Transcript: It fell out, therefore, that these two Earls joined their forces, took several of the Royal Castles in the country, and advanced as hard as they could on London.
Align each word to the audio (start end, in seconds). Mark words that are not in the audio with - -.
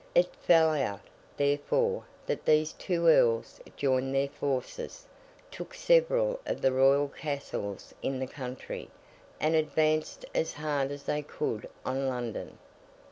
It 0.15 0.33
fell 0.37 0.71
out, 0.71 1.01
therefore, 1.37 2.05
that 2.25 2.43
these 2.43 2.73
two 2.73 3.05
Earls 3.07 3.61
joined 3.77 4.15
their 4.15 4.29
forces, 4.29 5.05
took 5.51 5.75
several 5.75 6.39
of 6.47 6.63
the 6.63 6.71
Royal 6.71 7.07
Castles 7.07 7.93
in 8.01 8.17
the 8.17 8.25
country, 8.25 8.89
and 9.39 9.53
advanced 9.53 10.25
as 10.33 10.53
hard 10.53 10.89
as 10.89 11.03
they 11.03 11.21
could 11.21 11.69
on 11.85 12.07
London. 12.07 12.57